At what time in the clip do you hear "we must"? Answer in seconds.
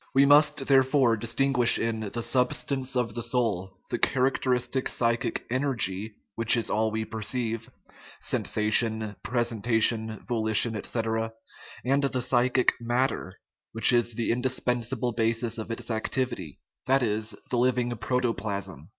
0.15-0.65